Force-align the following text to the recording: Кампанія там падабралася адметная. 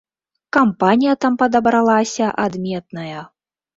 Кампанія 0.55 1.13
там 1.25 1.37
падабралася 1.41 2.31
адметная. 2.47 3.21